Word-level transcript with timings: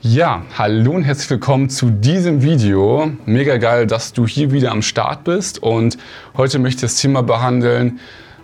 Ja, 0.00 0.44
hallo 0.56 0.92
und 0.92 1.02
herzlich 1.02 1.28
willkommen 1.28 1.70
zu 1.70 1.90
diesem 1.90 2.40
Video. 2.40 3.10
Mega 3.26 3.56
geil, 3.56 3.84
dass 3.84 4.12
du 4.12 4.28
hier 4.28 4.52
wieder 4.52 4.70
am 4.70 4.80
Start 4.80 5.24
bist 5.24 5.60
und 5.60 5.98
heute 6.36 6.60
möchte 6.60 6.76
ich 6.76 6.92
das 6.92 7.00
Thema 7.00 7.24
behandeln, 7.24 7.98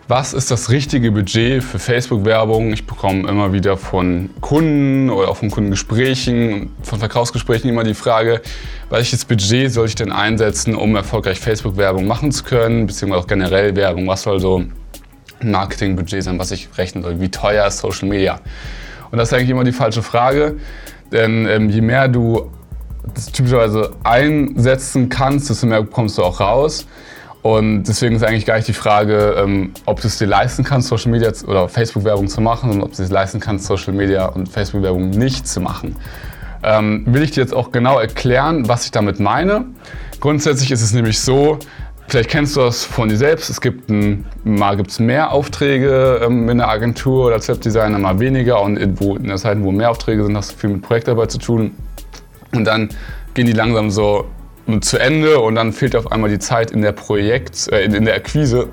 was 0.09 0.33
ist 0.33 0.51
das 0.51 0.71
richtige 0.71 1.13
Budget 1.13 1.63
für 1.63 1.79
Facebook-Werbung? 1.79 2.73
Ich 2.73 2.89
bekomme 2.89 3.29
immer 3.29 3.53
wieder 3.53 3.77
von 3.77 4.31
Kunden 4.41 5.11
oder 5.11 5.29
auch 5.29 5.37
von 5.37 5.49
Kundengesprächen, 5.49 6.73
von 6.83 6.99
Verkaufsgesprächen 6.99 7.71
immer 7.71 7.85
die 7.85 7.95
Frage, 7.95 8.43
welches 8.91 9.25
Budget 9.25 9.71
soll 9.71 9.87
ich 9.87 9.95
denn 9.95 10.11
einsetzen, 10.11 10.75
um 10.75 10.97
erfolgreich 10.97 11.39
Facebook-Werbung 11.39 12.09
machen 12.09 12.33
zu 12.33 12.43
können, 12.43 12.87
beziehungsweise 12.89 13.23
auch 13.23 13.29
generell 13.29 13.77
Werbung, 13.77 14.09
was 14.09 14.23
soll 14.23 14.41
so 14.41 14.59
ein 14.59 14.73
Marketingbudget 15.41 16.25
sein, 16.25 16.37
was 16.37 16.51
ich 16.51 16.69
rechnen 16.77 17.05
soll, 17.05 17.21
wie 17.21 17.29
teuer 17.29 17.65
ist 17.69 17.79
Social 17.79 18.09
Media? 18.09 18.41
Und 19.13 19.19
das 19.19 19.29
ist 19.29 19.35
eigentlich 19.35 19.51
immer 19.51 19.63
die 19.63 19.71
falsche 19.71 20.03
Frage. 20.03 20.57
Denn 21.15 21.47
ähm, 21.47 21.71
je 21.71 21.81
mehr 21.81 22.09
du 22.09 22.51
das 23.15 23.33
typischerweise 23.33 23.93
einsetzen 24.03 25.09
kannst, 25.09 25.49
desto 25.49 25.67
mehr 25.67 25.83
bekommst 25.83 26.19
du 26.19 26.23
auch 26.23 26.41
raus. 26.41 26.87
Und 27.41 27.85
deswegen 27.85 28.17
ist 28.17 28.25
eigentlich 28.25 28.47
gar 28.47 28.57
nicht 28.57 28.69
die 28.69 28.73
Frage, 28.73 29.37
ähm, 29.39 29.73
ob 29.85 30.01
du 30.01 30.09
es 30.09 30.19
dir 30.19 30.27
leisten 30.27 30.65
kannst, 30.65 30.89
Social 30.89 31.13
Media 31.13 31.31
oder 31.47 31.69
Facebook-Werbung 31.69 32.29
zu 32.29 32.41
machen, 32.41 32.71
sondern 32.71 32.89
ob 32.89 32.97
du 32.97 33.03
es 33.03 33.09
dir 33.09 33.15
leisten 33.15 33.39
kannst, 33.39 33.67
Social 33.67 33.93
Media 33.93 34.27
und 34.27 34.49
Facebook-Werbung 34.49 35.11
nicht 35.11 35.47
zu 35.47 35.61
machen. 35.61 35.97
Ähm, 36.63 37.05
will 37.07 37.23
ich 37.23 37.33
dir 37.33 37.43
jetzt 37.43 37.55
auch 37.55 37.71
genau 37.71 37.99
erklären, 37.99 38.67
was 38.67 38.87
ich 38.87 38.91
damit 38.91 39.21
meine. 39.21 39.67
Grundsätzlich 40.21 40.71
ist 40.71 40.81
es 40.81 40.95
nämlich 40.95 41.21
so, 41.21 41.59
Vielleicht 42.09 42.31
kennst 42.31 42.57
du 42.57 42.61
das 42.61 42.85
von 42.85 43.09
dir 43.09 43.17
selbst. 43.17 43.51
Es 43.51 43.61
gibt 43.61 43.89
ein, 43.89 44.27
mal 44.45 44.77
gibt's 44.77 44.99
mehr 44.99 45.33
Aufträge 45.33 46.21
ähm, 46.25 46.49
in 46.49 46.59
der 46.59 46.69
Agentur 46.69 47.27
oder 47.27 47.37
als 47.37 47.49
Webdesigner, 47.49 47.99
mal 47.99 48.21
weniger. 48.21 48.61
Und 48.61 48.77
in, 48.77 48.99
wo, 49.01 49.17
in 49.17 49.27
der 49.27 49.37
Zeit, 49.37 49.63
wo 49.63 49.73
mehr 49.73 49.91
Aufträge 49.91 50.25
sind, 50.25 50.37
hast 50.37 50.53
du 50.53 50.57
viel 50.57 50.71
mit 50.71 50.83
Projektarbeit 50.83 51.31
zu 51.31 51.39
tun. 51.39 51.73
Und 52.53 52.65
dann 52.65 52.91
gehen 53.33 53.47
die 53.47 53.53
langsam 53.53 53.91
so 53.91 54.27
zu 54.81 54.99
Ende 54.99 55.41
und 55.41 55.57
dann 55.57 55.73
fehlt 55.73 55.95
auf 55.95 56.11
einmal 56.11 56.31
die 56.31 56.39
Zeit 56.39 56.71
in 56.71 56.81
der 56.81 56.93
Projekt, 56.93 57.69
äh, 57.71 57.85
in, 57.85 57.95
in, 57.95 58.05
der 58.05 58.15
Akquise. 58.15 58.69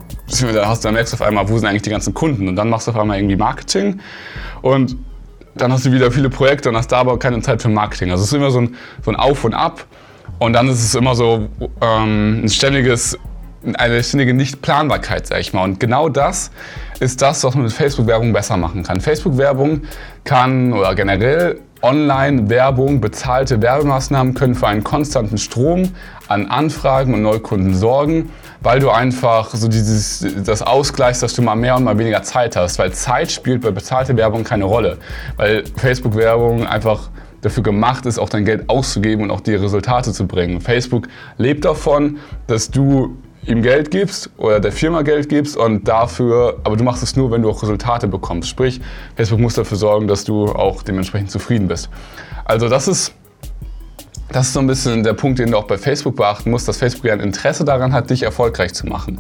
Da 0.54 0.68
hast 0.68 0.84
du 0.84 0.88
dann 0.88 0.94
merkst 0.94 1.14
du 1.14 1.16
auf 1.16 1.22
einmal, 1.22 1.50
wo 1.50 1.58
sind 1.58 1.68
eigentlich 1.68 1.82
die 1.82 1.90
ganzen 1.90 2.14
Kunden? 2.14 2.48
Und 2.48 2.56
dann 2.56 2.70
machst 2.70 2.88
du 2.88 2.92
auf 2.92 2.98
einmal 2.98 3.18
irgendwie 3.18 3.36
Marketing 3.36 4.00
und 4.62 4.96
dann 5.56 5.74
hast 5.74 5.86
du 5.86 5.92
wieder 5.92 6.12
viele 6.12 6.30
Projekte 6.30 6.70
und 6.70 6.78
hast 6.78 6.92
da 6.94 7.00
aber 7.00 7.20
keine 7.20 7.42
Zeit 7.42 7.62
für 7.62 7.68
Marketing. 7.68 8.12
Also 8.12 8.24
es 8.24 8.30
ist 8.32 8.38
immer 8.38 8.52
so 8.52 8.62
ein, 8.62 8.76
so 9.04 9.12
ein 9.12 9.18
Auf 9.18 9.44
und 9.44 9.54
Ab. 9.54 9.86
Und 10.40 10.54
dann 10.54 10.70
ist 10.70 10.84
es 10.84 10.96
immer 10.96 11.14
so 11.14 11.50
ähm, 11.82 12.46
ein 12.46 12.50
ständiges, 12.50 13.18
eine 13.76 14.04
ständige 14.04 14.34
Nichtplanbarkeit, 14.34 15.28
sag 15.28 15.40
ich 15.40 15.54
mal. 15.54 15.64
Und 15.64 15.80
genau 15.80 16.10
das 16.10 16.52
ist 17.00 17.22
das, 17.22 17.44
was 17.44 17.56
man 17.56 17.64
mit 17.64 17.74
Facebook-Werbung 17.74 18.34
besser 18.34 18.58
machen 18.58 18.84
kann. 18.84 19.02
Facebook-Werbung 19.02 19.82
kann 20.24 20.74
oder 20.74 20.96
generell 20.96 21.60
Online-Werbung, 21.82 23.02
bezahlte 23.02 23.62
Werbemaßnahmen 23.62 24.34
können 24.34 24.56
für 24.56 24.68
einen 24.68 24.84
konstanten 24.84 25.38
Strom 25.38 25.90
an 26.28 26.48
Anfragen 26.48 27.14
und 27.14 27.24
Neukunden 27.24 27.74
sorgen, 27.74 28.32
weil 28.62 28.80
du 28.80 28.92
einfach 28.92 29.50
so 29.50 29.68
dieses, 29.68 30.26
das 30.46 30.62
ausgleichst, 30.62 31.24
dass 31.24 31.34
du 31.34 31.42
mal 31.42 31.56
mehr 31.56 31.76
und 31.76 31.84
mal 31.84 31.98
weniger 31.98 32.22
Zeit 32.22 32.56
hast. 32.56 32.78
Weil 32.78 32.92
Zeit 32.94 33.32
spielt 33.32 33.62
bei 33.62 33.72
bezahlter 33.72 34.16
Werbung 34.16 34.44
keine 34.44 34.66
Rolle. 34.66 34.98
Weil 35.38 35.64
Facebook-Werbung 35.76 36.68
einfach 36.68 37.10
dafür 37.42 37.64
gemacht 37.64 38.06
ist, 38.06 38.20
auch 38.20 38.30
dein 38.30 38.46
Geld 38.46 38.70
auszugeben 38.70 39.24
und 39.24 39.32
auch 39.32 39.42
die 39.42 39.56
Resultate 39.56 40.14
zu 40.14 40.28
bringen. 40.28 40.62
Facebook 40.62 41.08
lebt 41.38 41.66
davon, 41.66 42.20
dass 42.46 42.70
du 42.70 43.18
ihm 43.46 43.62
Geld 43.62 43.90
gibst 43.92 44.30
oder 44.38 44.60
der 44.60 44.72
Firma 44.72 45.02
Geld 45.02 45.30
gibst 45.30 45.58
und 45.58 45.88
dafür, 45.88 46.60
aber 46.64 46.78
du 46.78 46.84
machst 46.84 47.02
es 47.02 47.16
nur, 47.16 47.32
wenn 47.32 47.42
du 47.42 47.50
auch 47.50 47.62
Resultate 47.64 48.08
bekommst. 48.08 48.50
Sprich, 48.50 48.82
Facebook 49.16 49.40
muss 49.40 49.56
dafür 49.56 49.78
sorgen, 49.78 50.08
dass 50.08 50.24
du 50.24 50.46
auch 50.46 50.84
dementsprechend 50.84 51.32
zufrieden 51.32 51.68
bist. 51.68 51.90
Also 52.46 52.70
das 52.70 52.88
ist, 52.88 53.14
das 54.32 54.48
ist 54.48 54.54
so 54.54 54.60
ein 54.60 54.68
bisschen 54.68 55.04
der 55.04 55.14
Punkt, 55.14 55.40
den 55.40 55.52
du 55.52 55.58
auch 55.58 55.66
bei 55.66 55.78
Facebook 55.78 56.16
beachten 56.16 56.52
musst, 56.52 56.68
dass 56.68 56.78
Facebook 56.78 57.06
ja 57.06 57.14
ein 57.14 57.20
Interesse 57.20 57.66
daran 57.66 57.94
hat, 57.94 58.10
dich 58.10 58.24
erfolgreich 58.24 58.74
zu 58.74 58.86
machen. 58.86 59.20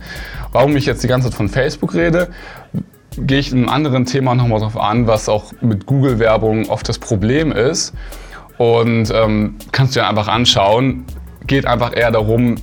Warum 0.51 0.78
ich 0.78 0.85
jetzt 0.85 1.03
die 1.03 1.07
ganze 1.07 1.29
Zeit 1.29 1.38
von 1.38 1.50
Facebook 1.50 1.95
rede, 1.95 2.29
gehe 3.18 3.40
ich 3.40 3.51
in 3.51 3.59
einem 3.59 3.69
anderen 3.69 4.06
Thema 4.06 4.35
nochmal 4.35 4.59
drauf 4.59 4.78
an, 4.78 5.07
was 5.07 5.28
auch 5.29 5.51
mit 5.62 5.85
Google-Werbung 5.85 6.69
oft 6.69 6.88
das 6.88 7.00
Problem 7.00 7.51
ist. 7.51 7.94
Und 8.57 9.12
ähm, 9.12 9.56
kannst 9.72 9.95
du 9.95 10.00
dir 10.00 10.07
einfach 10.07 10.28
anschauen, 10.28 11.06
geht 11.47 11.66
einfach 11.66 11.95
eher 11.95 12.12
darum, 12.12 12.56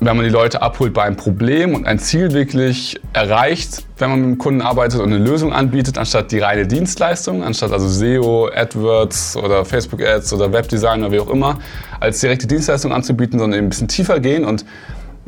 wenn 0.00 0.16
man 0.16 0.24
die 0.24 0.30
Leute 0.30 0.62
abholt 0.62 0.94
bei 0.94 1.02
einem 1.02 1.16
Problem 1.16 1.74
und 1.74 1.86
ein 1.86 1.98
Ziel 1.98 2.32
wirklich 2.32 3.00
erreicht, 3.12 3.84
wenn 3.98 4.10
man 4.10 4.20
mit 4.20 4.28
dem 4.30 4.38
Kunden 4.38 4.62
arbeitet 4.62 5.00
und 5.00 5.12
eine 5.12 5.22
Lösung 5.22 5.52
anbietet, 5.52 5.98
anstatt 5.98 6.30
die 6.30 6.38
reine 6.38 6.66
Dienstleistung, 6.66 7.42
anstatt 7.42 7.72
also 7.72 7.88
SEO, 7.88 8.48
AdWords 8.54 9.36
oder 9.36 9.64
Facebook 9.64 10.00
Ads 10.00 10.32
oder 10.32 10.52
Webdesign 10.52 11.00
oder 11.02 11.12
wie 11.12 11.20
auch 11.20 11.30
immer, 11.30 11.58
als 11.98 12.20
direkte 12.20 12.46
Dienstleistung 12.46 12.92
anzubieten, 12.92 13.40
sondern 13.40 13.58
ein 13.58 13.68
bisschen 13.68 13.88
tiefer 13.88 14.20
gehen 14.20 14.44
und 14.44 14.64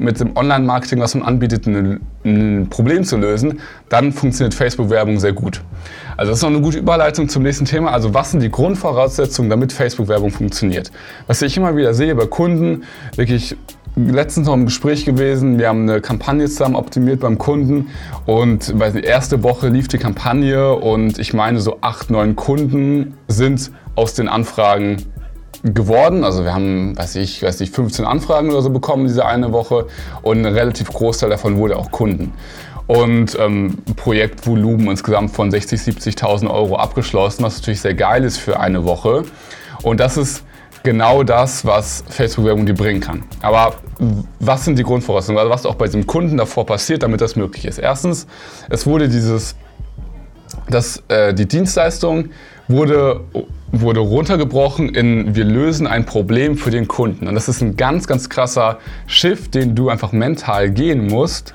mit 0.01 0.19
dem 0.19 0.35
Online-Marketing, 0.35 0.99
was 0.99 1.15
man 1.15 1.25
anbietet, 1.25 1.67
ein, 1.67 2.01
ein 2.25 2.69
Problem 2.71 3.05
zu 3.05 3.19
lösen, 3.19 3.61
dann 3.91 4.13
funktioniert 4.13 4.55
Facebook-Werbung 4.55 5.21
sehr 5.21 5.35
gut. 5.35 5.61
Also 6.17 6.31
das 6.31 6.39
ist 6.39 6.43
noch 6.43 6.51
eine 6.51 6.63
gute 6.63 6.79
Überleitung 6.79 7.29
zum 7.29 7.43
nächsten 7.43 7.67
Thema. 7.67 7.93
Also 7.93 8.15
was 8.15 8.31
sind 8.31 8.41
die 8.41 8.51
Grundvoraussetzungen, 8.51 9.51
damit 9.51 9.73
Facebook-Werbung 9.73 10.31
funktioniert? 10.31 10.91
Was 11.27 11.43
ich 11.43 11.57
immer 11.57 11.77
wieder 11.77 11.93
sehe 11.93 12.15
bei 12.15 12.27
Kunden, 12.27 12.85
wirklich 13.17 13.57
letztens 13.97 14.47
noch 14.47 14.55
im 14.55 14.67
Gespräch 14.67 15.05
gewesen. 15.05 15.59
Wir 15.59 15.69
haben 15.69 15.89
eine 15.89 16.01
Kampagne 16.01 16.47
zusammen 16.47 16.77
optimiert 16.77 17.21
beim 17.21 17.39
Kunden 17.39 17.89
und 18.27 18.79
bei 18.79 18.91
der 18.91 19.05
erste 19.05 19.43
Woche 19.43 19.69
lief 19.69 19.89
die 19.89 19.99
Kampagne 19.99 20.75
und 20.75 21.19
ich 21.19 21.33
meine 21.35 21.61
so 21.61 21.79
acht, 21.81 22.11
neun 22.11 22.37
Kunden 22.37 23.15
sind 23.29 23.71
aus 23.97 24.15
den 24.15 24.29
Anfragen 24.29 24.99
geworden. 25.63 26.25
Also 26.25 26.45
wir 26.45 26.55
haben, 26.55 26.97
weiß 26.97 27.17
ich, 27.17 27.43
weiß 27.43 27.61
ich, 27.61 27.71
15 27.71 28.05
Anfragen 28.05 28.51
oder 28.51 28.63
so 28.63 28.71
bekommen 28.71 29.07
diese 29.07 29.27
eine 29.27 29.53
Woche 29.53 29.87
und 30.23 30.45
ein 30.45 30.55
relativ 30.55 30.93
Großteil 30.93 31.31
davon 31.31 31.57
wurde 31.57 31.77
auch 31.77 31.91
Kunden. 31.91 32.33
Und 32.87 33.39
ähm, 33.39 33.79
Projektvolumen 33.97 34.89
insgesamt 34.89 35.31
von 35.31 35.51
60.000, 35.51 36.17
70.000 36.19 36.51
Euro 36.51 36.77
abgeschlossen, 36.77 37.45
was 37.45 37.59
natürlich 37.59 37.81
sehr 37.83 37.95
geil 37.95 38.25
ist 38.25 38.39
für 38.39 38.59
eine 38.59 38.85
Woche. 38.85 39.25
Und 39.83 40.01
das 40.01 40.17
ist 40.17 40.45
genau 40.83 41.23
das, 41.23 41.65
was 41.65 42.05
Facebook-Werbung 42.09 42.67
dir 42.67 42.75
bringen 42.75 43.01
kann. 43.01 43.25
Aber 43.43 43.75
was 44.39 44.65
sind 44.65 44.79
die 44.79 44.83
Grundvoraussetzungen? 44.83 45.39
Also 45.39 45.51
was 45.51 45.67
auch 45.67 45.75
bei 45.75 45.87
diesem 45.87 46.07
Kunden 46.07 46.37
davor 46.37 46.67
passiert, 46.67 47.03
damit 47.03 47.21
das 47.21 47.37
möglich 47.37 47.67
ist? 47.67 47.79
Erstens, 47.79 48.27
es 48.69 48.87
wurde 48.87 49.09
dieses, 49.09 49.57
dass 50.69 51.03
äh, 51.09 51.35
die 51.35 51.47
Dienstleistung 51.47 52.31
wurde 52.69 53.21
wurde 53.73 54.01
runtergebrochen 54.01 54.89
in 54.89 55.35
wir 55.35 55.45
lösen 55.45 55.87
ein 55.87 56.05
Problem 56.05 56.57
für 56.57 56.71
den 56.71 56.89
Kunden. 56.89 57.29
Und 57.29 57.35
das 57.35 57.49
ist 57.49 57.61
ein 57.63 57.77
ganz, 57.77 58.07
ganz 58.07 58.29
krasser 58.29 58.79
Shift, 59.07 59.55
den 59.55 59.75
du 59.75 59.89
einfach 59.91 60.13
mental 60.13 60.71
gehen 60.71 61.07
musst, 61.07 61.55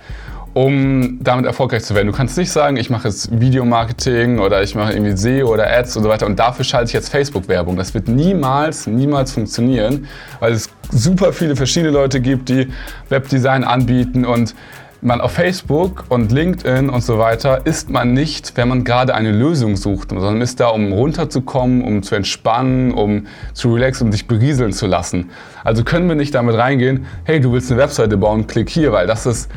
um 0.55 1.19
damit 1.21 1.45
erfolgreich 1.45 1.83
zu 1.83 1.95
werden. 1.95 2.07
Du 2.07 2.13
kannst 2.13 2.37
nicht 2.37 2.49
sagen, 2.49 2.77
ich 2.77 2.89
mache 2.89 3.09
jetzt 3.09 3.41
Videomarketing 3.41 4.39
oder 4.39 4.63
ich 4.63 4.73
mache 4.73 4.93
irgendwie 4.93 5.17
SEO 5.17 5.51
oder 5.51 5.69
Ads 5.69 5.97
und 5.97 6.03
so 6.03 6.09
weiter 6.09 6.25
und 6.25 6.39
dafür 6.39 6.63
schalte 6.63 6.87
ich 6.87 6.93
jetzt 6.93 7.09
Facebook-Werbung. 7.09 7.75
Das 7.75 7.93
wird 7.93 8.07
niemals, 8.07 8.87
niemals 8.87 9.33
funktionieren, 9.33 10.07
weil 10.39 10.53
es 10.53 10.69
super 10.91 11.33
viele 11.33 11.57
verschiedene 11.57 11.91
Leute 11.91 12.21
gibt, 12.21 12.47
die 12.47 12.69
Webdesign 13.09 13.65
anbieten 13.65 14.23
und 14.23 14.55
man 15.01 15.19
auf 15.19 15.33
Facebook 15.33 16.05
und 16.07 16.31
LinkedIn 16.31 16.89
und 16.89 17.03
so 17.03 17.19
weiter 17.19 17.65
ist 17.65 17.89
man 17.89 18.13
nicht, 18.13 18.53
wenn 18.55 18.69
man 18.69 18.85
gerade 18.85 19.13
eine 19.13 19.33
Lösung 19.33 19.75
sucht, 19.75 20.11
sondern 20.11 20.39
ist 20.39 20.61
da, 20.61 20.69
um 20.69 20.93
runterzukommen, 20.93 21.83
um 21.83 22.01
zu 22.01 22.15
entspannen, 22.15 22.93
um 22.93 23.27
zu 23.53 23.73
relaxen, 23.73 24.07
um 24.07 24.11
sich 24.13 24.25
berieseln 24.25 24.71
zu 24.71 24.87
lassen. 24.87 25.31
Also 25.65 25.83
können 25.83 26.07
wir 26.07 26.15
nicht 26.15 26.33
damit 26.33 26.55
reingehen, 26.55 27.07
hey, 27.25 27.41
du 27.41 27.51
willst 27.51 27.69
eine 27.71 27.81
Webseite 27.81 28.15
bauen, 28.15 28.47
klick 28.47 28.69
hier, 28.69 28.93
weil 28.93 29.05
das 29.05 29.25
ist 29.25 29.51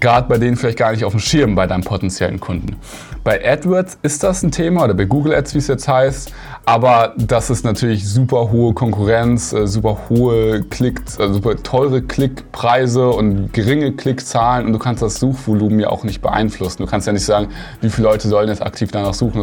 gerade 0.00 0.28
bei 0.28 0.38
denen 0.38 0.56
vielleicht 0.56 0.78
gar 0.78 0.92
nicht 0.92 1.04
auf 1.04 1.12
dem 1.12 1.20
Schirm 1.20 1.54
bei 1.54 1.66
deinem 1.66 1.82
potenziellen 1.82 2.40
Kunden. 2.40 2.76
Bei 3.22 3.42
AdWords 3.44 3.98
ist 4.02 4.22
das 4.22 4.42
ein 4.42 4.50
Thema 4.50 4.84
oder 4.84 4.94
bei 4.94 5.06
Google 5.06 5.34
Ads, 5.34 5.54
wie 5.54 5.58
es 5.58 5.68
jetzt 5.68 5.88
heißt, 5.88 6.32
aber 6.66 7.14
das 7.16 7.50
ist 7.50 7.64
natürlich 7.64 8.06
super 8.06 8.50
hohe 8.50 8.74
Konkurrenz, 8.74 9.52
äh, 9.52 9.66
super 9.66 9.98
hohe 10.10 10.62
Klick, 10.64 11.00
äh, 11.18 11.32
super 11.32 11.56
teure 11.62 12.02
Klickpreise 12.02 13.08
und 13.08 13.52
geringe 13.52 13.92
Klickzahlen 13.92 14.66
und 14.66 14.72
du 14.72 14.78
kannst 14.78 15.02
das 15.02 15.18
Suchvolumen 15.20 15.80
ja 15.80 15.88
auch 15.88 16.04
nicht 16.04 16.20
beeinflussen. 16.20 16.82
Du 16.82 16.86
kannst 16.86 17.06
ja 17.06 17.12
nicht 17.12 17.24
sagen, 17.24 17.48
wie 17.80 17.90
viele 17.90 18.08
Leute 18.08 18.28
sollen 18.28 18.48
jetzt 18.48 18.62
aktiv 18.62 18.90
danach 18.92 19.14
suchen. 19.14 19.42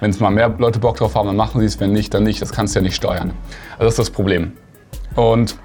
wenn 0.00 0.10
es 0.10 0.18
mal 0.18 0.30
mehr 0.30 0.54
Leute 0.58 0.78
Bock 0.78 0.96
drauf 0.96 1.14
haben, 1.14 1.26
dann 1.26 1.36
machen 1.36 1.60
sie 1.60 1.66
es, 1.66 1.78
wenn 1.78 1.92
nicht, 1.92 2.14
dann 2.14 2.24
nicht. 2.24 2.40
Das 2.40 2.52
kannst 2.52 2.74
du 2.74 2.78
ja 2.78 2.82
nicht 2.82 2.96
steuern. 2.96 3.32
Also 3.72 3.84
das 3.84 3.92
ist 3.94 3.98
das 3.98 4.10
Problem. 4.10 4.52
Und 5.14 5.56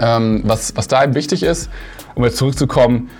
ähm, 0.00 0.42
was, 0.44 0.76
was 0.76 0.88
da 0.88 1.04
eben 1.04 1.14
wichtig 1.14 1.42
ist, 1.42 1.70
um 2.14 2.24
jetzt 2.24 2.36
zurückzukommen, 2.36 3.10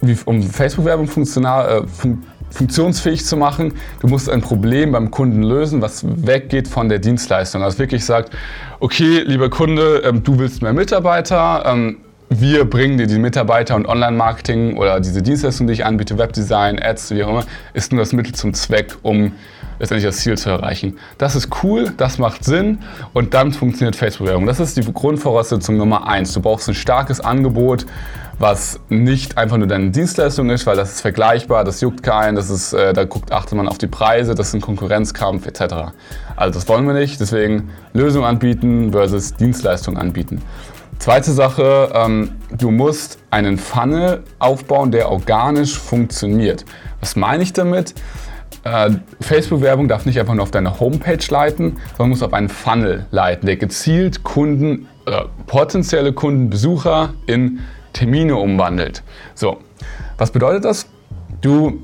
wie, 0.00 0.16
um 0.24 0.42
Facebook-Werbung 0.42 1.06
äh, 1.06 1.86
fun 1.86 2.22
funktionsfähig 2.52 3.24
zu 3.24 3.36
machen, 3.36 3.74
du 4.00 4.08
musst 4.08 4.28
ein 4.28 4.40
Problem 4.40 4.90
beim 4.90 5.12
Kunden 5.12 5.44
lösen, 5.44 5.82
was 5.82 6.04
weggeht 6.04 6.66
von 6.66 6.88
der 6.88 6.98
Dienstleistung. 6.98 7.62
Also 7.62 7.78
wirklich 7.78 8.04
sagt, 8.04 8.36
okay, 8.80 9.22
lieber 9.24 9.48
Kunde, 9.50 10.02
ähm, 10.04 10.24
du 10.24 10.36
willst 10.36 10.60
mehr 10.60 10.72
Mitarbeiter, 10.72 11.62
ähm, 11.64 11.98
wir 12.28 12.64
bringen 12.64 12.98
dir 12.98 13.06
die 13.06 13.18
Mitarbeiter 13.18 13.74
und 13.74 13.86
Online-Marketing 13.86 14.76
oder 14.76 15.00
diese 15.00 15.20
Dienstleistung, 15.20 15.66
die 15.66 15.74
ich 15.74 15.84
anbiete, 15.84 16.16
Webdesign, 16.16 16.80
Ads, 16.80 17.10
wie 17.12 17.24
auch 17.24 17.28
immer, 17.28 17.44
ist 17.74 17.92
nur 17.92 18.02
das 18.02 18.12
Mittel 18.12 18.34
zum 18.34 18.54
Zweck, 18.54 18.96
um 19.02 19.32
letztendlich 19.80 20.04
das 20.04 20.18
Ziel 20.18 20.38
zu 20.38 20.50
erreichen. 20.50 20.98
Das 21.18 21.34
ist 21.34 21.48
cool, 21.62 21.92
das 21.96 22.18
macht 22.18 22.44
Sinn 22.44 22.78
und 23.14 23.34
dann 23.34 23.52
funktioniert 23.52 23.96
Facebook-Werbung. 23.96 24.46
Das 24.46 24.60
ist 24.60 24.76
die 24.76 24.82
Grundvoraussetzung 24.82 25.76
Nummer 25.76 26.06
eins. 26.06 26.32
Du 26.34 26.40
brauchst 26.40 26.68
ein 26.68 26.74
starkes 26.74 27.20
Angebot, 27.20 27.86
was 28.38 28.78
nicht 28.88 29.38
einfach 29.38 29.56
nur 29.56 29.66
deine 29.66 29.90
Dienstleistung 29.90 30.50
ist, 30.50 30.66
weil 30.66 30.76
das 30.76 30.92
ist 30.92 31.00
vergleichbar, 31.00 31.64
das 31.64 31.80
juckt 31.80 32.02
keinen, 32.02 32.36
das 32.36 32.50
ist, 32.50 32.72
äh, 32.72 32.92
da 32.92 33.04
guckt, 33.04 33.32
achtet 33.32 33.54
man 33.54 33.68
auf 33.68 33.78
die 33.78 33.86
Preise, 33.86 34.34
das 34.34 34.48
ist 34.48 34.54
ein 34.54 34.60
Konkurrenzkampf 34.60 35.46
etc. 35.46 35.92
Also 36.36 36.58
das 36.58 36.68
wollen 36.68 36.86
wir 36.86 36.94
nicht, 36.94 37.20
deswegen 37.20 37.70
Lösung 37.92 38.24
anbieten 38.24 38.92
versus 38.92 39.34
Dienstleistung 39.34 39.96
anbieten. 39.96 40.42
Zweite 40.98 41.32
Sache, 41.32 41.90
ähm, 41.94 42.32
du 42.50 42.70
musst 42.70 43.18
einen 43.30 43.56
Funnel 43.56 44.22
aufbauen, 44.38 44.90
der 44.90 45.10
organisch 45.10 45.78
funktioniert. 45.78 46.66
Was 47.00 47.16
meine 47.16 47.42
ich 47.42 47.54
damit? 47.54 47.94
Äh, 48.64 48.90
Facebook-Werbung 49.20 49.88
darf 49.88 50.04
nicht 50.04 50.20
einfach 50.20 50.34
nur 50.34 50.42
auf 50.42 50.50
deine 50.50 50.80
Homepage 50.80 51.24
leiten, 51.30 51.78
sondern 51.96 52.10
muss 52.10 52.22
auf 52.22 52.34
einen 52.34 52.48
Funnel 52.48 53.06
leiten, 53.10 53.46
der 53.46 53.56
gezielt 53.56 54.22
Kunden, 54.22 54.86
äh, 55.06 55.22
potenzielle 55.46 56.12
Kunden, 56.12 56.50
Besucher 56.50 57.14
in 57.26 57.60
Termine 57.92 58.36
umwandelt. 58.36 59.02
So, 59.34 59.58
was 60.18 60.30
bedeutet 60.30 60.64
das? 60.64 60.86
Du, 61.40 61.80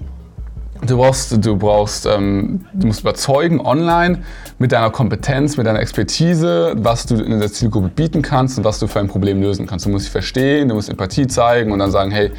du 0.87 0.99
brauchst, 0.99 1.45
du, 1.45 1.57
brauchst 1.57 2.05
ähm, 2.05 2.67
du 2.75 2.89
musst 2.89 3.01
überzeugen 3.01 3.61
online 3.61 4.23
mit 4.59 4.73
deiner 4.73 4.91
Kompetenz, 4.91 5.57
mit 5.57 5.67
deiner 5.67 5.81
Expertise, 5.81 6.75
was 6.77 7.07
du 7.07 7.17
in 7.17 7.41
der 7.41 7.51
Zielgruppe 7.51 7.89
bieten 7.89 8.21
kannst 8.21 8.59
und 8.59 8.65
was 8.65 8.79
du 8.79 8.87
für 8.87 9.01
ein 9.01 9.09
Problem 9.09 9.41
lösen 9.41 9.67
kannst. 9.67 9.87
Du 9.87 9.91
musst 9.91 10.05
sie 10.05 10.11
verstehen, 10.11 10.69
du 10.69 10.75
musst 10.75 10.91
Empathie 10.91 11.27
zeigen 11.27 11.73
und 11.73 11.79
dann 11.79 11.91
sagen, 11.91 12.11
hey, 12.11 12.31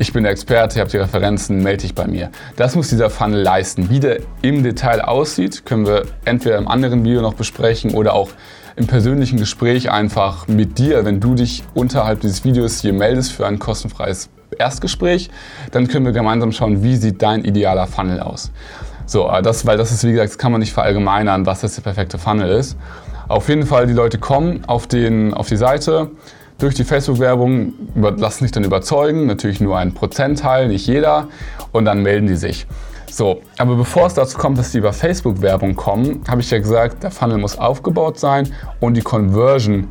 ich 0.00 0.14
bin 0.14 0.22
der 0.22 0.32
Experte, 0.32 0.76
ich 0.76 0.80
habe 0.80 0.90
die 0.90 0.96
Referenzen, 0.96 1.62
melde 1.62 1.82
dich 1.82 1.94
bei 1.94 2.06
mir. 2.06 2.30
Das 2.56 2.74
muss 2.74 2.88
dieser 2.88 3.10
Funnel 3.10 3.42
leisten. 3.42 3.90
Wie 3.90 4.00
der 4.00 4.20
im 4.40 4.62
Detail 4.62 5.02
aussieht, 5.02 5.66
können 5.66 5.86
wir 5.86 6.04
entweder 6.24 6.56
im 6.56 6.68
anderen 6.68 7.04
Video 7.04 7.20
noch 7.20 7.34
besprechen 7.34 7.92
oder 7.92 8.14
auch 8.14 8.30
im 8.76 8.86
persönlichen 8.86 9.38
Gespräch 9.38 9.90
einfach 9.90 10.48
mit 10.48 10.78
dir, 10.78 11.04
wenn 11.04 11.20
du 11.20 11.34
dich 11.34 11.64
unterhalb 11.74 12.22
dieses 12.22 12.44
Videos 12.44 12.80
hier 12.80 12.94
meldest 12.94 13.32
für 13.32 13.46
ein 13.46 13.58
kostenfreies 13.58 14.30
Erstgespräch, 14.58 15.28
dann 15.70 15.86
können 15.86 16.06
wir 16.06 16.12
gemeinsam 16.12 16.50
schauen, 16.52 16.82
wie 16.82 16.96
sieht 16.96 17.20
dein 17.20 17.44
idealer 17.44 17.86
Funnel 17.86 18.20
aus. 18.20 18.52
So, 19.04 19.28
äh, 19.28 19.42
das, 19.42 19.66
weil 19.66 19.76
das 19.76 19.92
ist, 19.92 20.02
wie 20.04 20.12
gesagt, 20.12 20.30
das 20.30 20.38
kann 20.38 20.50
man 20.50 20.60
nicht 20.60 20.72
verallgemeinern, 20.72 21.44
was 21.44 21.60
das 21.60 21.74
der 21.74 21.82
perfekte 21.82 22.16
Funnel 22.16 22.48
ist. 22.48 22.74
Auf 23.28 23.50
jeden 23.50 23.66
Fall, 23.66 23.86
die 23.86 23.92
Leute 23.92 24.16
kommen 24.16 24.64
auf, 24.66 24.86
den, 24.86 25.34
auf 25.34 25.48
die 25.48 25.58
Seite 25.58 26.10
durch 26.60 26.74
die 26.74 26.84
Facebook-Werbung, 26.84 27.72
lassen 27.94 28.44
sich 28.44 28.52
dann 28.52 28.64
überzeugen, 28.64 29.26
natürlich 29.26 29.60
nur 29.60 29.78
ein 29.78 29.92
Prozentteil, 29.94 30.68
nicht 30.68 30.86
jeder, 30.86 31.28
und 31.72 31.84
dann 31.84 32.02
melden 32.02 32.26
die 32.26 32.36
sich. 32.36 32.66
So, 33.10 33.40
aber 33.58 33.74
bevor 33.74 34.06
es 34.06 34.14
dazu 34.14 34.38
kommt, 34.38 34.58
dass 34.58 34.70
die 34.70 34.78
über 34.78 34.92
Facebook-Werbung 34.92 35.74
kommen, 35.74 36.22
habe 36.28 36.40
ich 36.40 36.50
ja 36.50 36.58
gesagt, 36.58 37.02
der 37.02 37.10
Funnel 37.10 37.38
muss 37.38 37.58
aufgebaut 37.58 38.18
sein 38.18 38.52
und 38.78 38.94
die 38.94 39.02
Conversion 39.02 39.88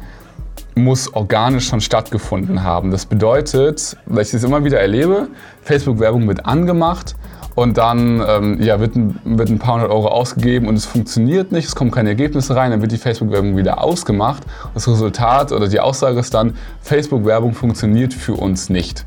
muss 0.75 1.13
organisch 1.13 1.67
schon 1.67 1.81
stattgefunden 1.81 2.63
haben. 2.63 2.91
Das 2.91 3.05
bedeutet, 3.05 3.97
weil 4.05 4.23
ich 4.23 4.31
das 4.31 4.43
immer 4.43 4.63
wieder 4.63 4.79
erlebe, 4.79 5.27
Facebook-Werbung 5.63 6.27
wird 6.27 6.45
angemacht 6.45 7.15
und 7.59 7.77
dann 7.77 8.23
ähm, 8.27 8.61
ja, 8.61 8.79
wird, 8.79 8.95
ein, 8.95 9.19
wird 9.23 9.49
ein 9.49 9.59
paar 9.59 9.75
hundert 9.75 9.91
Euro 9.91 10.07
ausgegeben 10.07 10.67
und 10.67 10.75
es 10.75 10.85
funktioniert 10.85 11.51
nicht, 11.51 11.65
es 11.65 11.75
kommen 11.75 11.91
keine 11.91 12.09
Ergebnisse 12.09 12.55
rein, 12.55 12.71
dann 12.71 12.81
wird 12.81 12.91
die 12.91 12.97
Facebook-Werbung 12.97 13.57
wieder 13.57 13.83
ausgemacht. 13.83 14.43
Das 14.73 14.87
Resultat 14.87 15.51
oder 15.51 15.67
die 15.67 15.79
Aussage 15.79 16.19
ist 16.19 16.33
dann, 16.33 16.55
Facebook-Werbung 16.81 17.53
funktioniert 17.53 18.13
für 18.13 18.33
uns 18.33 18.69
nicht 18.69 19.05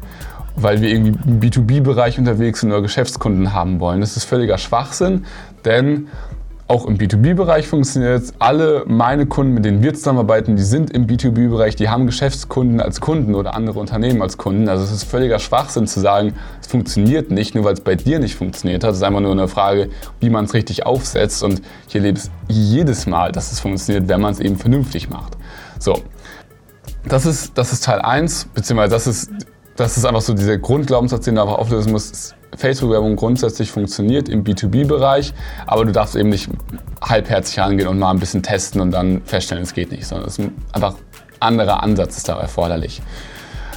weil 0.54 0.82
wir 0.82 0.90
irgendwie 0.90 1.14
im 1.26 1.40
B2B-Bereich 1.40 2.18
unterwegs 2.18 2.60
sind 2.60 2.72
oder 2.72 2.82
Geschäftskunden 2.82 3.54
haben 3.54 3.80
wollen. 3.80 4.02
Das 4.02 4.18
ist 4.18 4.24
völliger 4.24 4.58
Schwachsinn, 4.58 5.24
denn 5.64 6.08
auch 6.72 6.86
im 6.86 6.96
B2B-Bereich 6.96 7.68
funktioniert 7.68 8.22
es. 8.22 8.32
Alle 8.38 8.84
meine 8.86 9.26
Kunden, 9.26 9.52
mit 9.52 9.66
denen 9.66 9.82
wir 9.82 9.92
zusammenarbeiten, 9.92 10.56
die 10.56 10.62
sind 10.62 10.90
im 10.90 11.06
B2B-Bereich, 11.06 11.76
die 11.76 11.90
haben 11.90 12.06
Geschäftskunden 12.06 12.80
als 12.80 13.02
Kunden 13.02 13.34
oder 13.34 13.54
andere 13.54 13.78
Unternehmen 13.78 14.22
als 14.22 14.38
Kunden. 14.38 14.70
Also 14.70 14.82
es 14.82 14.90
ist 14.90 15.04
völliger 15.04 15.38
Schwachsinn 15.38 15.86
zu 15.86 16.00
sagen, 16.00 16.32
es 16.62 16.68
funktioniert 16.68 17.30
nicht, 17.30 17.54
nur 17.54 17.64
weil 17.64 17.74
es 17.74 17.82
bei 17.82 17.94
dir 17.94 18.18
nicht 18.20 18.36
funktioniert 18.36 18.84
hat. 18.84 18.92
Es 18.92 18.96
ist 18.96 19.02
einfach 19.02 19.20
nur 19.20 19.32
eine 19.32 19.48
Frage, 19.48 19.90
wie 20.20 20.30
man 20.30 20.46
es 20.46 20.54
richtig 20.54 20.86
aufsetzt. 20.86 21.42
Und 21.42 21.60
ich 21.88 21.94
erlebe 21.94 22.16
es 22.18 22.30
jedes 22.48 23.06
Mal, 23.06 23.32
dass 23.32 23.52
es 23.52 23.60
funktioniert, 23.60 24.08
wenn 24.08 24.22
man 24.22 24.32
es 24.32 24.40
eben 24.40 24.56
vernünftig 24.56 25.10
macht. 25.10 25.36
So, 25.78 25.98
das 27.06 27.26
ist, 27.26 27.58
das 27.58 27.74
ist 27.74 27.84
Teil 27.84 28.00
1, 28.00 28.46
beziehungsweise 28.54 28.92
das 28.92 29.06
ist 29.06 29.30
das 29.76 29.96
ist 29.96 30.04
einfach 30.04 30.20
so 30.20 30.34
dieser 30.34 30.58
Grundglaubenssatz, 30.58 31.24
den 31.24 31.36
du 31.36 31.42
einfach 31.42 31.56
auflösen 31.58 31.92
musst. 31.92 32.34
Facebook-Werbung 32.56 33.16
grundsätzlich 33.16 33.70
funktioniert 33.70 34.28
im 34.28 34.44
B2B-Bereich, 34.44 35.32
aber 35.66 35.84
du 35.84 35.92
darfst 35.92 36.16
eben 36.16 36.28
nicht 36.28 36.48
halbherzig 37.02 37.58
rangehen 37.58 37.88
und 37.88 37.98
mal 37.98 38.10
ein 38.10 38.18
bisschen 38.18 38.42
testen 38.42 38.80
und 38.80 38.90
dann 38.90 39.22
feststellen, 39.24 39.62
es 39.62 39.74
geht 39.74 39.90
nicht, 39.90 40.06
sondern 40.06 40.28
es 40.28 40.38
ist 40.38 40.50
einfach 40.72 40.94
ein 41.40 41.58
anderer 41.58 41.82
Ansatz 41.82 42.18
ist 42.18 42.28
da 42.28 42.38
erforderlich. 42.38 43.02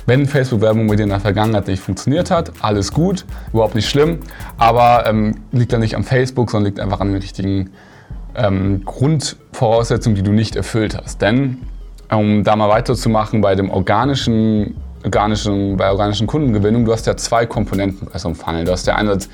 Wenn 0.08 0.28
Facebook-Werbung 0.28 0.86
mit 0.86 1.00
dir 1.00 1.04
in 1.04 1.10
der 1.10 1.20
Vergangenheit 1.20 1.68
nicht 1.68 1.82
funktioniert 1.82 2.30
hat, 2.30 2.52
alles 2.62 2.92
gut, 2.92 3.26
überhaupt 3.52 3.74
nicht 3.74 3.90
schlimm, 3.90 4.20
aber 4.58 5.08
ähm, 5.08 5.42
liegt 5.52 5.74
dann 5.74 5.80
nicht 5.80 5.96
am 5.96 6.04
Facebook, 6.04 6.52
sondern 6.52 6.68
liegt 6.68 6.80
einfach 6.80 7.00
an 7.00 7.08
den 7.08 7.22
richtigen 7.22 7.72
ähm, 8.36 8.84
Grundvoraussetzungen, 8.86 10.16
die 10.16 10.22
du 10.22 10.32
nicht 10.32 10.56
erfüllt 10.56 10.96
hast. 10.96 11.22
Denn 11.22 11.58
um 12.12 12.44
da 12.44 12.56
mal 12.56 12.70
weiterzumachen 12.70 13.42
bei 13.42 13.56
dem 13.56 13.72
organischen 13.72 14.76
organischen, 15.06 15.78
bei 15.78 15.90
organischen 15.90 16.28
Kundengewinnung, 16.28 16.86
du 16.86 16.92
hast 16.92 17.08
ja 17.08 17.16
zwei 17.16 17.46
Komponenten 17.46 18.08
bei 18.12 18.20
so 18.20 18.28
einem 18.28 18.36
Funnel. 18.36 18.66
Du 18.66 18.72
hast 18.72 18.86
ja 18.88 18.96
einerseits 18.96 19.30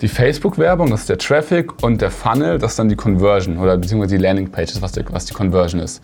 die 0.00 0.08
Facebook-Werbung, 0.08 0.90
das 0.90 1.00
ist 1.00 1.08
der 1.08 1.18
Traffic, 1.18 1.82
und 1.82 2.00
der 2.00 2.10
Funnel, 2.10 2.58
das 2.58 2.72
ist 2.72 2.78
dann 2.78 2.88
die 2.88 2.96
Conversion 2.96 3.58
oder 3.58 3.76
beziehungsweise 3.76 4.16
die 4.16 4.22
Landingpage, 4.22 4.80
was, 4.80 4.92
die, 4.92 5.04
was 5.10 5.26
die 5.26 5.34
Conversion 5.34 5.80
ist. 5.80 6.02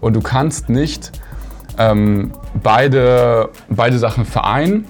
Und 0.00 0.14
du 0.14 0.20
kannst 0.20 0.70
nicht 0.70 1.12
ähm, 1.78 2.32
beide, 2.62 3.50
beide 3.68 3.98
Sachen 3.98 4.24
vereinen 4.24 4.86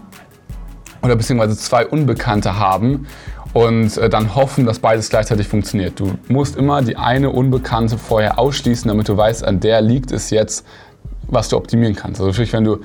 oder 1.02 1.16
beziehungsweise 1.16 1.56
zwei 1.56 1.86
Unbekannte 1.86 2.58
haben 2.58 3.06
und 3.54 3.96
äh, 3.96 4.08
dann 4.08 4.34
hoffen, 4.34 4.66
dass 4.66 4.78
beides 4.78 5.08
gleichzeitig 5.08 5.48
funktioniert. 5.48 5.98
Du 5.98 6.14
musst 6.28 6.56
immer 6.56 6.82
die 6.82 6.96
eine 6.96 7.30
Unbekannte 7.30 7.98
vorher 7.98 8.38
ausschließen, 8.38 8.88
damit 8.88 9.08
du 9.08 9.16
weißt, 9.16 9.44
an 9.44 9.60
der 9.60 9.80
liegt 9.80 10.12
es 10.12 10.30
jetzt, 10.30 10.64
was 11.26 11.48
du 11.48 11.56
optimieren 11.56 11.96
kannst. 11.96 12.20
Also 12.20 12.32
sprich, 12.32 12.52
wenn 12.52 12.64
du 12.64 12.80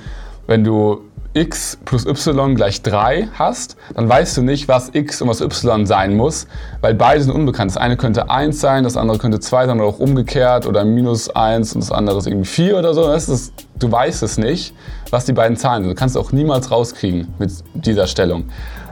wenn 0.50 0.64
du 0.64 1.02
x 1.32 1.78
plus 1.84 2.04
y 2.06 2.56
gleich 2.56 2.82
3 2.82 3.28
hast, 3.34 3.76
dann 3.94 4.08
weißt 4.08 4.36
du 4.36 4.42
nicht, 4.42 4.66
was 4.66 4.90
x 4.92 5.22
und 5.22 5.28
was 5.28 5.40
y 5.40 5.86
sein 5.86 6.16
muss, 6.16 6.48
weil 6.80 6.92
beide 6.94 7.22
sind 7.22 7.32
unbekannt. 7.32 7.70
Das 7.70 7.76
eine 7.76 7.96
könnte 7.96 8.28
1 8.28 8.60
sein, 8.60 8.82
das 8.82 8.96
andere 8.96 9.18
könnte 9.18 9.38
2 9.38 9.66
sein 9.66 9.78
oder 9.78 9.88
auch 9.88 10.00
umgekehrt 10.00 10.66
oder 10.66 10.84
minus 10.84 11.30
1 11.30 11.74
und 11.74 11.82
das 11.82 11.92
andere 11.92 12.18
ist 12.18 12.26
irgendwie 12.26 12.48
4 12.48 12.78
oder 12.80 12.94
so. 12.94 13.12
Ist, 13.12 13.52
du 13.78 13.92
weißt 13.92 14.24
es 14.24 14.38
nicht, 14.38 14.74
was 15.10 15.24
die 15.24 15.32
beiden 15.32 15.56
Zahlen 15.56 15.84
sind. 15.84 15.92
Du 15.92 15.94
kannst 15.94 16.16
es 16.16 16.20
auch 16.20 16.32
niemals 16.32 16.72
rauskriegen 16.72 17.32
mit 17.38 17.52
dieser 17.74 18.08
Stellung. 18.08 18.46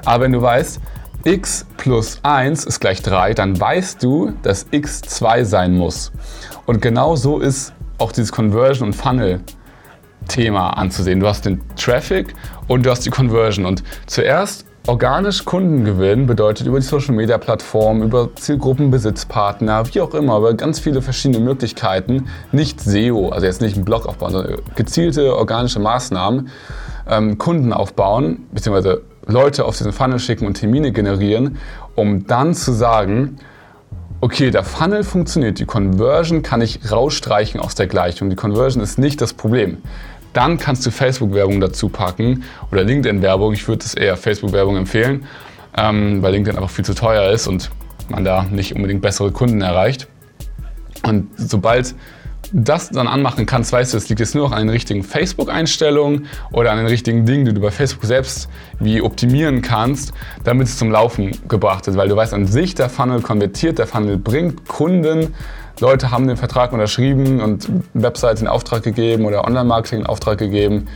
Aber 0.05 0.23
wenn 0.23 0.33
du 0.33 0.41
weißt, 0.41 0.81
x 1.25 1.67
plus 1.77 2.21
1 2.23 2.67
ist 2.67 2.79
gleich 2.79 3.03
3, 3.03 3.35
dann 3.35 3.59
weißt 3.59 4.01
du, 4.01 4.33
dass 4.45 4.67
x 4.71 5.01
2 5.01 5.43
sein 5.43 5.75
muss. 5.75 6.13
Und 6.67 6.81
genau 6.83 7.17
so 7.17 7.41
ist 7.41 7.73
auch 7.99 8.13
dieses 8.13 8.31
Conversion 8.31 8.91
und 8.91 8.95
Funnel 8.95 9.41
Thema 10.29 10.71
anzusehen. 10.71 11.21
Du 11.21 11.27
hast 11.27 11.45
den 11.45 11.61
Traffic 11.77 12.35
und 12.69 12.87
du 12.87 12.91
hast 12.91 13.05
die 13.05 13.11
Conversion. 13.11 13.67
Und 13.67 13.83
zuerst 14.07 14.67
organisch 14.87 15.45
Kunden 15.45 15.85
gewinnen 15.85 16.27
bedeutet 16.27 16.67
über 16.67 16.81
die 16.81 16.87
Social 16.87 17.15
Media 17.15 17.37
Plattform, 17.37 18.03
über 18.03 18.35
Zielgruppenbesitzpartner, 18.35 19.85
wie 19.93 20.01
auch 20.01 20.15
immer, 20.15 20.39
über 20.39 20.55
ganz 20.55 20.79
viele 20.79 21.03
verschiedene 21.03 21.45
Möglichkeiten, 21.45 22.29
nicht 22.53 22.81
SEO, 22.81 23.29
also 23.29 23.47
jetzt 23.47 23.61
nicht 23.61 23.77
einen 23.77 23.85
Blog 23.85 24.07
aufbauen, 24.07 24.33
sondern 24.33 24.57
gezielte 24.77 25.37
organische 25.37 25.79
Maßnahmen, 25.79 26.49
ähm, 27.09 27.37
Kunden 27.37 27.73
aufbauen, 27.73 28.47
beziehungsweise 28.53 29.03
Leute 29.27 29.67
auf 29.67 29.77
diesen 29.77 29.93
Funnel 29.93 30.19
schicken 30.19 30.47
und 30.47 30.55
Termine 30.55 30.91
generieren, 30.91 31.59
um 31.95 32.27
dann 32.27 32.55
zu 32.55 32.73
sagen, 32.73 33.37
okay, 34.21 34.51
der 34.51 34.65
Funnel 34.65 35.05
funktioniert, 35.05 35.59
die 35.59 35.67
Conversion 35.67 36.43
kann 36.43 36.63
ich 36.63 36.91
rausstreichen 36.91 37.61
aus 37.61 37.75
der 37.75 37.87
Gleichung. 37.87 38.31
Die 38.31 38.37
Conversion 38.37 38.83
ist 38.83 38.99
nicht 38.99 39.21
das 39.21 39.35
Problem. 39.35 39.79
Dann 40.33 40.59
kannst 40.59 40.85
du 40.87 40.91
Facebook-Werbung 40.91 41.61
dazu 41.61 41.89
packen 41.89 42.45
oder 42.71 42.85
LinkedIn-Werbung. 42.85 43.53
Ich 43.55 43.67
würde 43.67 43.85
es 43.85 43.95
eher 43.95 44.17
Facebook-Werbung 44.17 44.77
empfehlen, 44.77 45.27
ähm, 45.77 46.23
weil 46.23 46.33
LinkedIn 46.33 46.57
einfach 46.57 46.71
viel 46.71 46.85
zu 46.85 46.95
teuer 46.95 47.31
ist 47.33 47.47
und 47.47 47.71
man 48.09 48.25
da 48.25 48.45
nicht 48.45 48.75
unbedingt 48.75 49.03
bessere 49.03 49.33
Kunden 49.33 49.61
erreicht. 49.61 50.09
Und 51.03 51.29
sobald 51.37 51.95
das 52.53 52.91
dann 52.91 53.07
anmachen 53.07 53.47
kannst, 53.47 53.73
weißt 53.73 53.93
du, 53.93 53.97
es 53.97 54.09
liegt 54.09 54.21
jetzt 54.21 54.35
nur 54.35 54.49
noch 54.49 54.53
an 54.53 54.59
den 54.59 54.71
richtigen 54.71 55.03
Facebook-Einstellungen 55.03 56.27
oder 56.53 56.73
an 56.73 56.79
den 56.79 56.87
richtigen 56.87 57.27
Dingen, 57.27 57.45
die 57.45 57.55
du 57.55 57.61
bei 57.61 57.71
Facebook 57.71 58.05
selbst 58.05 58.49
wie 58.79 59.03
optimieren 59.03 59.63
kannst, 59.63 60.13
damit 60.45 60.69
es 60.69 60.79
zum 60.79 60.91
Laufen 60.91 61.33
gebracht 61.49 61.87
ist. 61.89 61.97
Weil 61.97 62.09
du 62.09 62.17
weißt 62.17 62.35
an 62.35 62.47
sich, 62.47 62.75
der 62.75 62.89
Funnel 62.89 63.21
konvertiert, 63.21 63.79
der 63.79 63.87
Funnel 63.87 64.17
bringt 64.17 64.69
Kunden 64.69 65.35
Leute 65.81 66.11
haben 66.11 66.27
den 66.27 66.37
Vertrag 66.37 66.73
unterschrieben 66.73 67.41
und 67.41 67.71
Websites 67.95 68.41
in 68.41 68.49
Auftrag 68.49 68.83
gegeben 68.83 69.27
oder 69.27 69.45
Online-Marketing 69.45 70.01
in 70.01 70.07
Auftrag 70.07 70.39
gegeben. 70.39 70.89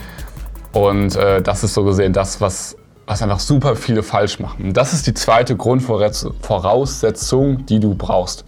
Und 0.72 1.14
äh, 1.14 1.40
das 1.40 1.62
ist 1.62 1.74
so 1.74 1.84
gesehen 1.84 2.12
das, 2.12 2.40
was 2.40 2.76
was 3.06 3.22
einfach 3.22 3.40
super 3.40 3.74
viele 3.76 4.02
falsch 4.02 4.38
machen. 4.38 4.66
Und 4.66 4.76
das 4.76 4.92
ist 4.92 5.06
die 5.06 5.14
zweite 5.14 5.56
Grundvoraussetzung, 5.56 7.64
die 7.66 7.80
du 7.80 7.94
brauchst. 7.94 8.44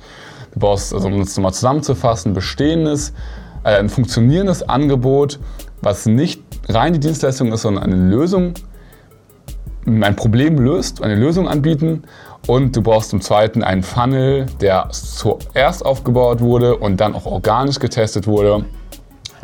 Du 0.55 0.61
brauchst, 0.61 0.95
also 0.95 1.09
um 1.09 1.19
das 1.19 1.37
nochmal 1.37 1.53
zusammenzufassen, 1.53 2.33
bestehendes, 2.33 3.13
äh, 3.65 3.77
ein 3.79 3.89
funktionierendes 3.89 4.69
Angebot, 4.69 5.39
was 5.83 6.07
nicht 6.07 6.43
rein 6.69 6.95
die 6.95 7.01
Dienstleistung 7.01 7.53
ist, 7.53 7.63
sondern 7.63 7.85
eine 7.85 7.97
Lösung, 7.97 8.55
ein 9.87 10.17
Problem 10.17 10.59
löst, 10.59 11.03
eine 11.03 11.15
Lösung 11.15 11.49
anbieten. 11.49 12.05
Und 12.47 12.77
du 12.77 12.83
brauchst 12.83 13.11
zum 13.11 13.21
Zweiten 13.21 13.63
einen 13.63 13.83
Funnel, 13.83 14.47
der 14.61 14.89
zuerst 14.91 15.85
aufgebaut 15.85 16.41
wurde 16.41 16.77
und 16.77 17.01
dann 17.01 17.15
auch 17.15 17.27
organisch 17.27 17.79
getestet 17.79 18.27
wurde 18.27 18.65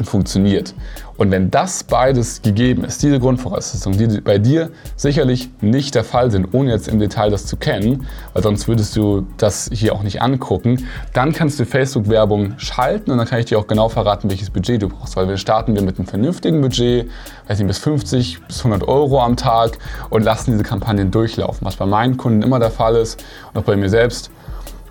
funktioniert. 0.05 0.75
Und 1.17 1.31
wenn 1.31 1.51
das 1.51 1.85
beides 1.85 2.41
gegeben 2.41 2.83
ist, 2.83 3.03
diese 3.03 3.21
Grundvoraussetzungen, 3.21 3.99
die 3.99 4.21
bei 4.23 4.39
dir 4.39 4.71
sicherlich 4.97 5.51
nicht 5.61 5.95
der 5.95 6.03
Fall 6.03 6.31
sind, 6.31 6.55
ohne 6.55 6.71
jetzt 6.71 6.89
im 6.89 6.99
Detail 6.99 7.31
das 7.31 7.45
zu 7.45 7.59
kennen, 7.59 8.07
weil 8.33 8.43
sonst 8.43 8.69
würdest 8.69 8.97
du 8.97 9.27
das 9.37 9.69
hier 9.71 9.95
auch 9.95 10.03
nicht 10.03 10.23
angucken, 10.23 10.87
dann 11.13 11.33
kannst 11.33 11.61
du 11.61 11.67
Facebook-Werbung 11.67 12.55
schalten 12.59 13.11
und 13.11 13.19
dann 13.19 13.27
kann 13.27 13.39
ich 13.39 13.45
dir 13.45 13.59
auch 13.59 13.67
genau 13.67 13.91
verraten, 13.91 14.31
welches 14.31 14.49
Budget 14.49 14.81
du 14.81 14.89
brauchst. 14.89 15.15
Weil 15.17 15.29
wir 15.29 15.37
starten 15.37 15.75
wir 15.75 15.83
mit 15.83 15.99
einem 15.99 16.07
vernünftigen 16.07 16.63
Budget, 16.63 17.11
weiß 17.49 17.59
nicht, 17.59 17.69
bis 17.69 17.79
50 17.79 18.41
bis 18.47 18.59
100 18.65 18.89
Euro 18.89 19.21
am 19.21 19.37
Tag 19.37 19.77
und 20.09 20.23
lassen 20.23 20.53
diese 20.53 20.63
Kampagnen 20.63 21.11
durchlaufen, 21.11 21.67
was 21.67 21.77
bei 21.77 21.87
meinen 21.87 22.17
Kunden 22.17 22.41
immer 22.41 22.59
der 22.59 22.71
Fall 22.71 22.97
ist 22.97 23.23
und 23.53 23.61
auch 23.61 23.65
bei 23.65 23.77
mir 23.77 23.91
selbst 23.91 24.31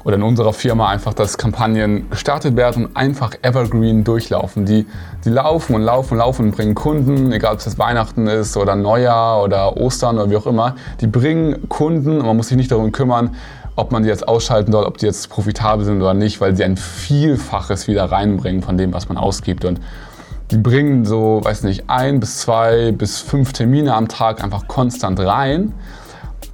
oder 0.03 0.15
in 0.15 0.23
unserer 0.23 0.53
Firma 0.53 0.89
einfach, 0.89 1.13
dass 1.13 1.37
Kampagnen 1.37 2.09
gestartet 2.09 2.55
werden 2.55 2.85
und 2.85 2.97
einfach 2.97 3.33
evergreen 3.41 4.03
durchlaufen. 4.03 4.65
Die, 4.65 4.85
die 5.25 5.29
laufen 5.29 5.75
und 5.75 5.81
laufen 5.81 6.13
und 6.13 6.19
laufen 6.19 6.45
und 6.45 6.55
bringen 6.55 6.75
Kunden, 6.75 7.31
egal 7.31 7.53
ob 7.53 7.59
es 7.59 7.77
Weihnachten 7.77 8.27
ist 8.27 8.55
oder 8.55 8.75
Neujahr 8.75 9.43
oder 9.43 9.77
Ostern 9.77 10.17
oder 10.17 10.29
wie 10.29 10.37
auch 10.37 10.47
immer, 10.47 10.75
die 11.01 11.07
bringen 11.07 11.67
Kunden 11.67 12.19
und 12.19 12.25
man 12.25 12.37
muss 12.37 12.47
sich 12.47 12.57
nicht 12.57 12.71
darum 12.71 12.91
kümmern, 12.91 13.35
ob 13.75 13.91
man 13.91 14.03
die 14.03 14.09
jetzt 14.09 14.27
ausschalten 14.27 14.71
soll, 14.71 14.85
ob 14.85 14.97
die 14.97 15.05
jetzt 15.05 15.29
profitabel 15.29 15.85
sind 15.85 16.01
oder 16.01 16.13
nicht, 16.13 16.41
weil 16.41 16.55
sie 16.55 16.63
ein 16.63 16.77
Vielfaches 16.77 17.87
wieder 17.87 18.05
reinbringen 18.05 18.61
von 18.61 18.77
dem, 18.77 18.93
was 18.93 19.09
man 19.09 19.17
ausgibt. 19.17 19.63
Und 19.65 19.79
die 20.51 20.57
bringen 20.57 21.05
so, 21.05 21.41
weiß 21.43 21.63
nicht, 21.63 21.89
ein 21.89 22.19
bis 22.19 22.39
zwei 22.39 22.91
bis 22.91 23.19
fünf 23.19 23.53
Termine 23.53 23.93
am 23.93 24.07
Tag 24.07 24.43
einfach 24.43 24.67
konstant 24.67 25.19
rein. 25.19 25.73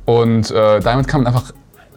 Und 0.06 0.52
äh, 0.52 0.80
damit 0.82 1.08
kann 1.08 1.24
man 1.24 1.34
einfach 1.34 1.52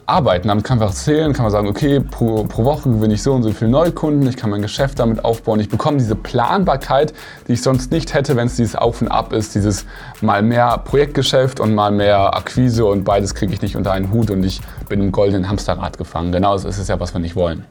arbeiten. 0.09 0.47
Damit 0.47 0.63
kann 0.63 0.77
man 0.77 0.87
einfach 0.87 0.97
erzählen, 0.97 1.33
kann 1.33 1.43
man 1.43 1.51
sagen, 1.51 1.67
okay, 1.67 1.99
pro, 1.99 2.43
pro 2.43 2.65
Woche 2.65 2.89
gewinne 2.89 3.13
ich 3.13 3.23
so 3.23 3.33
und 3.33 3.43
so 3.43 3.51
viele 3.51 3.71
Neukunden, 3.71 4.27
ich 4.27 4.35
kann 4.35 4.49
mein 4.49 4.61
Geschäft 4.61 4.99
damit 4.99 5.23
aufbauen. 5.23 5.59
Ich 5.59 5.69
bekomme 5.69 5.97
diese 5.97 6.15
Planbarkeit, 6.15 7.13
die 7.47 7.53
ich 7.53 7.61
sonst 7.61 7.91
nicht 7.91 8.13
hätte, 8.13 8.35
wenn 8.35 8.47
es 8.47 8.55
dieses 8.55 8.75
Auf 8.75 9.01
und 9.01 9.07
Ab 9.07 9.33
ist, 9.33 9.55
dieses 9.55 9.85
mal 10.21 10.41
mehr 10.41 10.77
Projektgeschäft 10.79 11.59
und 11.59 11.75
mal 11.75 11.91
mehr 11.91 12.35
Akquise 12.35 12.85
und 12.85 13.03
beides 13.03 13.35
kriege 13.35 13.53
ich 13.53 13.61
nicht 13.61 13.75
unter 13.75 13.91
einen 13.91 14.11
Hut 14.11 14.31
und 14.31 14.43
ich 14.43 14.61
bin 14.87 14.99
im 14.99 15.11
goldenen 15.11 15.49
Hamsterrad 15.49 15.97
gefangen. 15.97 16.31
Genau 16.31 16.53
das 16.53 16.65
ist 16.65 16.79
es 16.79 16.87
ja, 16.87 16.99
was 16.99 17.13
wir 17.13 17.21
nicht 17.21 17.35
wollen. 17.35 17.65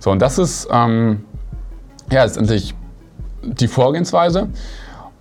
So, 0.00 0.10
und 0.10 0.20
das 0.20 0.38
ist 0.38 0.68
ähm, 0.70 1.24
ja 2.10 2.24
letztendlich 2.24 2.74
die 3.42 3.68
Vorgehensweise. 3.68 4.48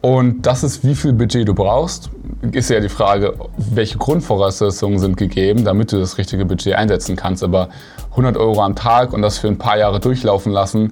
Und 0.01 0.45
das 0.45 0.63
ist, 0.63 0.83
wie 0.83 0.95
viel 0.95 1.13
Budget 1.13 1.47
du 1.47 1.53
brauchst 1.53 2.09
ist 2.51 2.69
ja 2.69 2.79
die 2.79 2.89
Frage, 2.89 3.35
welche 3.57 3.97
Grundvoraussetzungen 3.97 4.99
sind 4.99 5.17
gegeben, 5.17 5.63
damit 5.63 5.91
du 5.91 5.99
das 5.99 6.17
richtige 6.17 6.45
Budget 6.45 6.75
einsetzen 6.75 7.15
kannst. 7.15 7.43
Aber 7.43 7.69
100 8.11 8.37
Euro 8.37 8.61
am 8.61 8.75
Tag 8.75 9.13
und 9.13 9.21
das 9.21 9.37
für 9.37 9.47
ein 9.47 9.57
paar 9.57 9.77
Jahre 9.77 9.99
durchlaufen 9.99 10.51
lassen, 10.51 10.91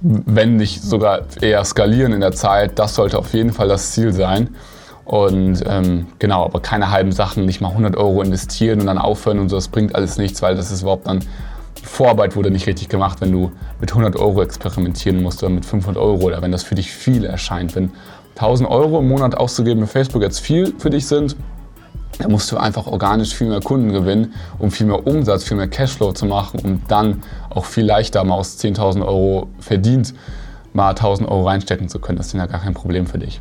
wenn 0.00 0.56
nicht 0.56 0.82
sogar 0.82 1.22
eher 1.40 1.64
skalieren 1.64 2.12
in 2.12 2.20
der 2.20 2.32
Zeit, 2.32 2.78
das 2.78 2.94
sollte 2.94 3.18
auf 3.18 3.32
jeden 3.32 3.52
Fall 3.52 3.68
das 3.68 3.92
Ziel 3.92 4.12
sein. 4.12 4.50
Und 5.04 5.62
ähm, 5.66 6.06
genau, 6.18 6.44
aber 6.44 6.60
keine 6.60 6.90
halben 6.90 7.12
Sachen, 7.12 7.44
nicht 7.44 7.60
mal 7.60 7.68
100 7.68 7.96
Euro 7.96 8.22
investieren 8.22 8.80
und 8.80 8.86
dann 8.86 8.98
aufhören 8.98 9.38
und 9.38 9.50
so, 9.50 9.56
das 9.56 9.68
bringt 9.68 9.94
alles 9.94 10.16
nichts, 10.16 10.40
weil 10.40 10.56
das 10.56 10.70
ist 10.70 10.82
überhaupt 10.82 11.06
dann, 11.06 11.20
die 11.78 11.86
Vorarbeit 11.86 12.36
wurde 12.36 12.50
nicht 12.50 12.66
richtig 12.66 12.88
gemacht, 12.88 13.20
wenn 13.20 13.30
du 13.30 13.52
mit 13.80 13.90
100 13.90 14.16
Euro 14.16 14.42
experimentieren 14.42 15.22
musst 15.22 15.42
oder 15.42 15.52
mit 15.52 15.66
500 15.66 16.02
Euro 16.02 16.22
oder 16.22 16.40
wenn 16.40 16.52
das 16.52 16.62
für 16.62 16.74
dich 16.74 16.90
viel 16.90 17.24
erscheint. 17.24 17.74
Wenn 17.76 17.92
1000 18.36 18.68
Euro 18.68 18.98
im 19.00 19.08
Monat 19.08 19.36
auszugeben 19.36 19.86
für 19.86 19.92
Facebook 19.92 20.22
jetzt 20.22 20.40
viel 20.40 20.74
für 20.78 20.90
dich 20.90 21.06
sind, 21.06 21.36
dann 22.18 22.30
musst 22.30 22.50
du 22.52 22.56
einfach 22.56 22.86
organisch 22.86 23.34
viel 23.34 23.48
mehr 23.48 23.60
Kunden 23.60 23.92
gewinnen, 23.92 24.34
um 24.58 24.70
viel 24.70 24.86
mehr 24.86 25.06
Umsatz, 25.06 25.44
viel 25.44 25.56
mehr 25.56 25.68
Cashflow 25.68 26.12
zu 26.12 26.26
machen, 26.26 26.60
um 26.60 26.82
dann 26.88 27.22
auch 27.50 27.64
viel 27.64 27.84
leichter 27.84 28.22
mal 28.24 28.36
aus 28.36 28.58
10.000 28.58 29.04
Euro 29.04 29.48
verdient 29.58 30.14
mal 30.74 30.90
1000 30.90 31.28
Euro 31.28 31.46
reinstecken 31.46 31.88
zu 31.88 32.00
können. 32.00 32.18
Das 32.18 32.26
ist 32.26 32.34
ja 32.34 32.46
gar 32.46 32.60
kein 32.60 32.74
Problem 32.74 33.06
für 33.06 33.18
dich. 33.18 33.40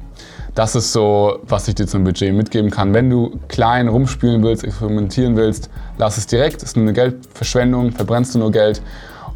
Das 0.56 0.76
ist 0.76 0.94
so, 0.94 1.40
was 1.44 1.68
ich 1.68 1.74
dir 1.76 1.88
zum 1.88 2.04
Budget 2.04 2.34
mitgeben 2.34 2.70
kann. 2.70 2.94
Wenn 2.94 3.10
du 3.10 3.40
klein 3.48 3.88
rumspielen 3.88 4.44
willst, 4.44 4.64
experimentieren 4.64 5.36
willst, 5.36 5.70
lass 5.98 6.18
es 6.18 6.28
direkt. 6.28 6.62
Das 6.62 6.70
ist 6.70 6.78
eine 6.78 6.94
Geldverschwendung, 6.94 7.92
verbrennst 7.92 8.36
du 8.36 8.40
nur 8.40 8.52
Geld. 8.52 8.84